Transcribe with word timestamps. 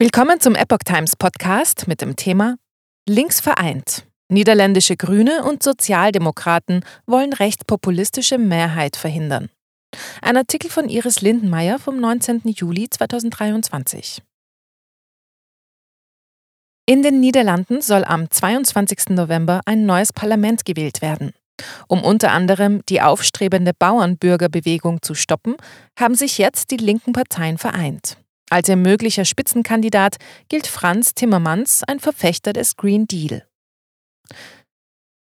Willkommen 0.00 0.38
zum 0.38 0.54
Epoch 0.54 0.84
Times 0.84 1.16
Podcast 1.16 1.88
mit 1.88 2.02
dem 2.02 2.14
Thema 2.14 2.54
Links 3.08 3.40
vereint. 3.40 4.06
Niederländische 4.28 4.96
Grüne 4.96 5.42
und 5.42 5.64
Sozialdemokraten 5.64 6.84
wollen 7.06 7.32
rechtspopulistische 7.32 8.38
Mehrheit 8.38 8.96
verhindern. 8.96 9.50
Ein 10.22 10.36
Artikel 10.36 10.70
von 10.70 10.88
Iris 10.88 11.20
Lindenmeier 11.20 11.80
vom 11.80 11.98
19. 11.98 12.42
Juli 12.44 12.88
2023. 12.88 14.22
In 16.86 17.02
den 17.02 17.18
Niederlanden 17.18 17.80
soll 17.80 18.04
am 18.04 18.30
22. 18.30 19.08
November 19.08 19.62
ein 19.66 19.84
neues 19.84 20.12
Parlament 20.12 20.64
gewählt 20.64 21.02
werden. 21.02 21.32
Um 21.88 22.04
unter 22.04 22.30
anderem 22.30 22.86
die 22.88 23.02
aufstrebende 23.02 23.72
Bauernbürgerbewegung 23.76 25.02
zu 25.02 25.16
stoppen, 25.16 25.56
haben 25.98 26.14
sich 26.14 26.38
jetzt 26.38 26.70
die 26.70 26.76
linken 26.76 27.12
Parteien 27.12 27.58
vereint. 27.58 28.16
Als 28.50 28.68
ihr 28.68 28.76
möglicher 28.76 29.24
Spitzenkandidat 29.24 30.16
gilt 30.48 30.66
Franz 30.66 31.14
Timmermans, 31.14 31.82
ein 31.86 32.00
Verfechter 32.00 32.52
des 32.52 32.76
Green 32.76 33.06
Deal. 33.06 33.44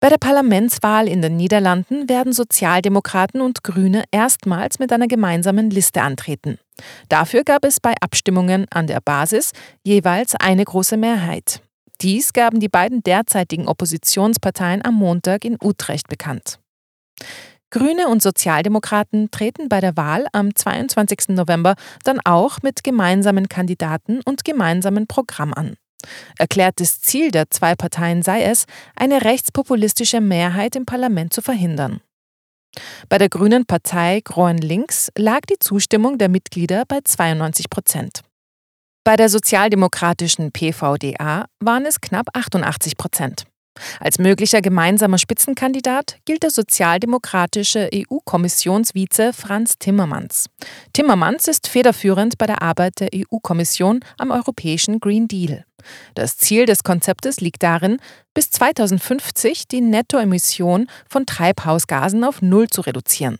Bei 0.00 0.10
der 0.10 0.18
Parlamentswahl 0.18 1.08
in 1.08 1.22
den 1.22 1.36
Niederlanden 1.36 2.10
werden 2.10 2.34
Sozialdemokraten 2.34 3.40
und 3.40 3.64
Grüne 3.64 4.04
erstmals 4.10 4.78
mit 4.78 4.92
einer 4.92 5.06
gemeinsamen 5.06 5.70
Liste 5.70 6.02
antreten. 6.02 6.58
Dafür 7.08 7.42
gab 7.42 7.64
es 7.64 7.80
bei 7.80 7.94
Abstimmungen 8.00 8.66
an 8.70 8.86
der 8.86 9.00
Basis 9.00 9.52
jeweils 9.82 10.34
eine 10.34 10.64
große 10.64 10.98
Mehrheit. 10.98 11.62
Dies 12.02 12.34
gaben 12.34 12.60
die 12.60 12.68
beiden 12.68 13.02
derzeitigen 13.02 13.66
Oppositionsparteien 13.66 14.84
am 14.84 14.94
Montag 14.94 15.46
in 15.46 15.56
Utrecht 15.62 16.08
bekannt. 16.08 16.58
Grüne 17.74 18.06
und 18.06 18.22
Sozialdemokraten 18.22 19.32
treten 19.32 19.68
bei 19.68 19.80
der 19.80 19.96
Wahl 19.96 20.28
am 20.30 20.54
22. 20.54 21.30
November 21.30 21.74
dann 22.04 22.20
auch 22.24 22.62
mit 22.62 22.84
gemeinsamen 22.84 23.48
Kandidaten 23.48 24.20
und 24.24 24.44
gemeinsamen 24.44 25.08
Programm 25.08 25.52
an. 25.52 25.74
Erklärtes 26.38 27.00
Ziel 27.00 27.32
der 27.32 27.50
zwei 27.50 27.74
Parteien 27.74 28.22
sei 28.22 28.44
es, 28.44 28.66
eine 28.94 29.24
rechtspopulistische 29.24 30.20
Mehrheit 30.20 30.76
im 30.76 30.86
Parlament 30.86 31.32
zu 31.32 31.42
verhindern. 31.42 32.00
Bei 33.08 33.18
der 33.18 33.28
Grünen 33.28 33.66
Partei 33.66 34.20
Groen 34.22 34.58
Links 34.58 35.10
lag 35.18 35.40
die 35.40 35.58
Zustimmung 35.58 36.16
der 36.16 36.28
Mitglieder 36.28 36.84
bei 36.86 37.00
92 37.02 37.70
Prozent. 37.70 38.20
Bei 39.02 39.16
der 39.16 39.28
sozialdemokratischen 39.28 40.52
PVDA 40.52 41.46
waren 41.58 41.86
es 41.86 42.00
knapp 42.00 42.28
88 42.34 42.96
Prozent. 42.96 43.46
Als 44.00 44.18
möglicher 44.18 44.60
gemeinsamer 44.60 45.18
Spitzenkandidat 45.18 46.18
gilt 46.24 46.42
der 46.42 46.50
sozialdemokratische 46.50 47.90
EU-Kommissionsvize 47.92 49.32
Franz 49.32 49.78
Timmermans. 49.78 50.46
Timmermans 50.92 51.48
ist 51.48 51.68
federführend 51.68 52.38
bei 52.38 52.46
der 52.46 52.62
Arbeit 52.62 53.00
der 53.00 53.10
EU-Kommission 53.14 54.00
am 54.18 54.30
europäischen 54.30 55.00
Green 55.00 55.28
Deal. 55.28 55.64
Das 56.14 56.38
Ziel 56.38 56.66
des 56.66 56.82
Konzeptes 56.82 57.40
liegt 57.40 57.62
darin, 57.62 57.98
bis 58.32 58.50
2050 58.50 59.68
die 59.68 59.80
Nettoemission 59.80 60.86
von 61.08 61.26
Treibhausgasen 61.26 62.24
auf 62.24 62.42
Null 62.42 62.68
zu 62.68 62.80
reduzieren. 62.80 63.38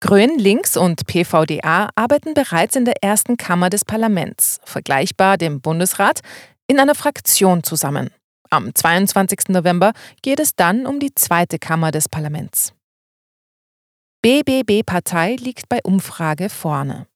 Grün, 0.00 0.36
Links 0.36 0.76
und 0.76 1.06
PVDA 1.06 1.90
arbeiten 1.94 2.34
bereits 2.34 2.74
in 2.74 2.84
der 2.84 3.04
ersten 3.04 3.36
Kammer 3.36 3.70
des 3.70 3.84
Parlaments, 3.84 4.58
vergleichbar 4.64 5.38
dem 5.38 5.60
Bundesrat, 5.60 6.20
in 6.66 6.80
einer 6.80 6.96
Fraktion 6.96 7.62
zusammen. 7.62 8.10
Am 8.52 8.74
22. 8.74 9.48
November 9.48 9.94
geht 10.20 10.38
es 10.38 10.54
dann 10.54 10.84
um 10.86 11.00
die 11.00 11.14
zweite 11.14 11.58
Kammer 11.58 11.90
des 11.90 12.10
Parlaments. 12.10 12.74
BBB-Partei 14.20 15.36
liegt 15.36 15.70
bei 15.70 15.80
Umfrage 15.82 16.50
vorne. 16.50 17.06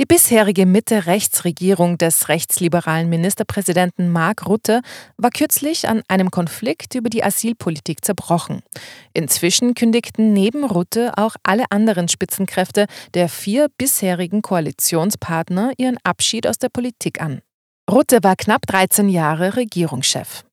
Die 0.00 0.06
bisherige 0.06 0.66
Mitte-Rechts-Regierung 0.66 1.98
des 1.98 2.28
rechtsliberalen 2.28 3.08
Ministerpräsidenten 3.08 4.10
Mark 4.10 4.48
Rutte 4.48 4.80
war 5.16 5.30
kürzlich 5.30 5.88
an 5.88 6.02
einem 6.08 6.32
Konflikt 6.32 6.96
über 6.96 7.10
die 7.10 7.22
Asylpolitik 7.22 8.04
zerbrochen. 8.04 8.62
Inzwischen 9.12 9.74
kündigten 9.74 10.32
neben 10.32 10.64
Rutte 10.64 11.12
auch 11.16 11.36
alle 11.44 11.66
anderen 11.70 12.08
Spitzenkräfte 12.08 12.86
der 13.14 13.28
vier 13.28 13.68
bisherigen 13.78 14.42
Koalitionspartner 14.42 15.74
ihren 15.76 15.98
Abschied 16.02 16.48
aus 16.48 16.58
der 16.58 16.70
Politik 16.70 17.22
an. 17.22 17.40
Rutte 17.90 18.18
war 18.22 18.36
knapp 18.36 18.66
13 18.66 19.08
Jahre 19.08 19.56
Regierungschef. 19.56 20.44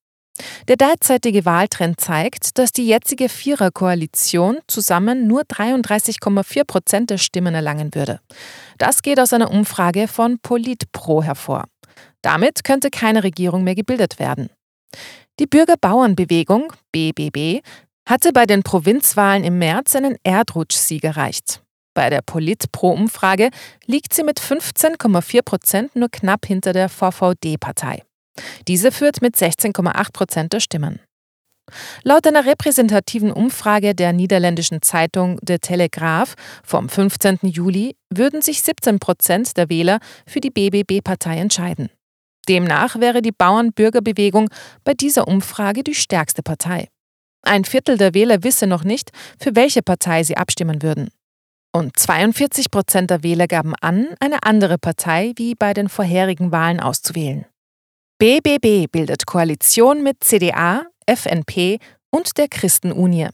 Der 0.67 0.75
derzeitige 0.75 1.45
Wahltrend 1.45 1.99
zeigt, 1.99 2.57
dass 2.57 2.71
die 2.71 2.87
jetzige 2.87 3.29
Viererkoalition 3.29 4.59
zusammen 4.67 5.27
nur 5.27 5.41
33,4 5.41 6.63
Prozent 6.65 7.09
der 7.09 7.17
Stimmen 7.17 7.53
erlangen 7.53 7.93
würde. 7.93 8.19
Das 8.77 9.01
geht 9.01 9.19
aus 9.19 9.33
einer 9.33 9.51
Umfrage 9.51 10.07
von 10.07 10.39
Politpro 10.39 11.23
hervor. 11.23 11.65
Damit 12.21 12.63
könnte 12.63 12.89
keine 12.89 13.23
Regierung 13.23 13.63
mehr 13.63 13.75
gebildet 13.75 14.19
werden. 14.19 14.49
Die 15.39 15.47
Bürgerbauernbewegung 15.47 16.73
BBB 16.91 17.63
hatte 18.07 18.33
bei 18.33 18.45
den 18.45 18.63
Provinzwahlen 18.63 19.43
im 19.43 19.57
März 19.57 19.95
einen 19.95 20.17
Erdrutschsieg 20.23 21.03
erreicht. 21.03 21.61
Bei 21.93 22.09
der 22.09 22.21
Politpro-Umfrage 22.21 23.49
liegt 23.85 24.13
sie 24.13 24.23
mit 24.23 24.39
15,4 24.39 25.41
Prozent 25.43 25.95
nur 25.95 26.09
knapp 26.09 26.45
hinter 26.45 26.73
der 26.73 26.89
VVD-Partei. 26.89 28.03
Diese 28.67 28.91
führt 28.91 29.21
mit 29.21 29.35
16,8 29.35 30.13
Prozent 30.13 30.53
der 30.53 30.61
Stimmen. 30.61 30.99
Laut 32.03 32.27
einer 32.27 32.45
repräsentativen 32.45 33.31
Umfrage 33.31 33.95
der 33.95 34.13
niederländischen 34.13 34.81
Zeitung 34.81 35.37
De 35.41 35.57
Telegraaf 35.59 36.35
vom 36.63 36.89
15. 36.89 37.39
Juli 37.43 37.95
würden 38.09 38.41
sich 38.41 38.61
17 38.61 38.99
Prozent 38.99 39.55
der 39.57 39.69
Wähler 39.69 39.99
für 40.25 40.41
die 40.41 40.49
BBB-Partei 40.49 41.37
entscheiden. 41.37 41.89
Demnach 42.49 42.99
wäre 42.99 43.21
die 43.21 43.31
Bauernbürgerbewegung 43.31 44.49
bei 44.83 44.93
dieser 44.93 45.27
Umfrage 45.27 45.83
die 45.83 45.95
stärkste 45.95 46.41
Partei. 46.41 46.87
Ein 47.43 47.65
Viertel 47.65 47.97
der 47.97 48.13
Wähler 48.13 48.43
wisse 48.43 48.67
noch 48.67 48.83
nicht, 48.83 49.11
für 49.39 49.55
welche 49.55 49.81
Partei 49.81 50.23
sie 50.23 50.37
abstimmen 50.37 50.81
würden. 50.81 51.09
Und 51.73 51.97
42 51.97 52.69
Prozent 52.69 53.11
der 53.11 53.23
Wähler 53.23 53.47
gaben 53.47 53.73
an, 53.79 54.07
eine 54.19 54.43
andere 54.43 54.77
Partei 54.77 55.31
wie 55.37 55.55
bei 55.55 55.73
den 55.73 55.87
vorherigen 55.87 56.51
Wahlen 56.51 56.81
auszuwählen. 56.81 57.45
BBB 58.19 58.91
bildet 58.91 59.25
Koalition 59.25 60.03
mit 60.03 60.23
CDA, 60.23 60.85
FNP 61.07 61.79
und 62.11 62.37
der 62.37 62.49
Christenunie. 62.49 63.29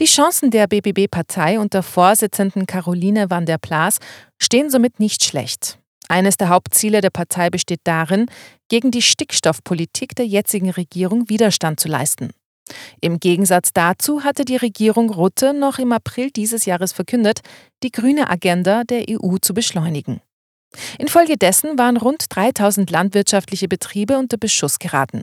Die 0.00 0.04
Chancen 0.04 0.50
der 0.50 0.66
BBB-Partei 0.66 1.58
unter 1.58 1.82
Vorsitzenden 1.82 2.66
Caroline 2.66 3.30
van 3.30 3.46
der 3.46 3.58
Plaas 3.58 3.98
stehen 4.40 4.70
somit 4.70 5.00
nicht 5.00 5.24
schlecht. 5.24 5.78
Eines 6.08 6.36
der 6.36 6.48
Hauptziele 6.48 7.00
der 7.00 7.10
Partei 7.10 7.48
besteht 7.48 7.80
darin, 7.84 8.26
gegen 8.68 8.90
die 8.90 9.02
Stickstoffpolitik 9.02 10.14
der 10.14 10.26
jetzigen 10.26 10.70
Regierung 10.70 11.28
Widerstand 11.28 11.80
zu 11.80 11.88
leisten. 11.88 12.30
Im 13.00 13.20
Gegensatz 13.20 13.72
dazu 13.72 14.24
hatte 14.24 14.44
die 14.44 14.56
Regierung 14.56 15.10
Rutte 15.10 15.52
noch 15.52 15.78
im 15.78 15.92
April 15.92 16.30
dieses 16.30 16.64
Jahres 16.64 16.92
verkündet, 16.92 17.40
die 17.82 17.90
grüne 17.90 18.30
Agenda 18.30 18.84
der 18.84 19.04
EU 19.10 19.36
zu 19.40 19.54
beschleunigen. 19.54 20.20
Infolgedessen 20.98 21.78
waren 21.78 21.96
rund 21.96 22.26
3000 22.30 22.90
landwirtschaftliche 22.90 23.68
Betriebe 23.68 24.18
unter 24.18 24.36
Beschuss 24.36 24.78
geraten. 24.78 25.22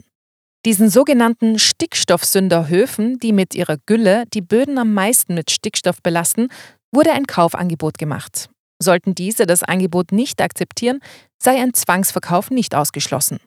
Diesen 0.64 0.88
sogenannten 0.88 1.58
Stickstoffsünderhöfen, 1.58 3.18
die 3.18 3.32
mit 3.32 3.54
ihrer 3.54 3.78
Gülle 3.84 4.24
die 4.32 4.42
Böden 4.42 4.78
am 4.78 4.94
meisten 4.94 5.34
mit 5.34 5.50
Stickstoff 5.50 6.00
belasten, 6.02 6.48
wurde 6.92 7.12
ein 7.12 7.26
Kaufangebot 7.26 7.98
gemacht. 7.98 8.48
Sollten 8.80 9.14
diese 9.14 9.46
das 9.46 9.62
Angebot 9.62 10.12
nicht 10.12 10.40
akzeptieren, 10.40 11.00
sei 11.42 11.60
ein 11.60 11.74
Zwangsverkauf 11.74 12.50
nicht 12.50 12.74
ausgeschlossen. 12.74 13.38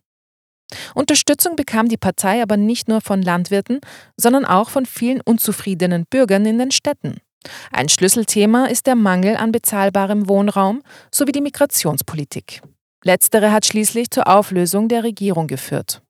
Unterstützung 0.93 1.55
bekam 1.55 1.87
die 1.87 1.97
Partei 1.97 2.41
aber 2.41 2.57
nicht 2.57 2.87
nur 2.87 3.01
von 3.01 3.21
Landwirten, 3.21 3.79
sondern 4.17 4.45
auch 4.45 4.69
von 4.69 4.85
vielen 4.85 5.21
unzufriedenen 5.21 6.05
Bürgern 6.09 6.45
in 6.45 6.57
den 6.57 6.71
Städten. 6.71 7.21
Ein 7.71 7.89
Schlüsselthema 7.89 8.65
ist 8.65 8.87
der 8.87 8.95
Mangel 8.95 9.35
an 9.35 9.51
bezahlbarem 9.51 10.27
Wohnraum 10.27 10.81
sowie 11.11 11.31
die 11.31 11.41
Migrationspolitik. 11.41 12.61
Letztere 13.03 13.51
hat 13.51 13.65
schließlich 13.65 14.09
zur 14.09 14.27
Auflösung 14.27 14.87
der 14.87 15.03
Regierung 15.03 15.47
geführt. 15.47 16.01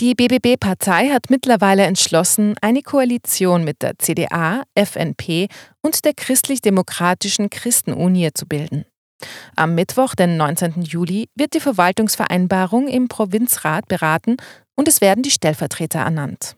Die 0.00 0.14
BBB-Partei 0.14 1.10
hat 1.10 1.30
mittlerweile 1.30 1.84
entschlossen, 1.84 2.56
eine 2.60 2.82
Koalition 2.82 3.62
mit 3.62 3.80
der 3.80 3.96
CDA, 3.98 4.64
FNP 4.74 5.48
und 5.82 6.04
der 6.04 6.14
christlich-demokratischen 6.14 7.48
Christenunie 7.48 8.30
zu 8.34 8.46
bilden. 8.46 8.84
Am 9.56 9.74
Mittwoch, 9.74 10.14
den 10.14 10.36
19. 10.36 10.82
Juli, 10.82 11.28
wird 11.34 11.54
die 11.54 11.60
Verwaltungsvereinbarung 11.60 12.88
im 12.88 13.08
Provinzrat 13.08 13.88
beraten 13.88 14.36
und 14.74 14.88
es 14.88 15.00
werden 15.00 15.22
die 15.22 15.30
Stellvertreter 15.30 16.00
ernannt. 16.00 16.56